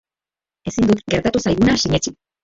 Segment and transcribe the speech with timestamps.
[0.71, 2.15] Ezin dut gertatu zaiguna sinetsi.